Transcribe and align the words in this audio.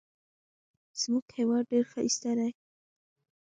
زموږ 1.01 1.25
هیواد 1.37 1.63
ډېر 1.71 1.85
ښایسته 1.91 2.31
دی. 2.39 2.51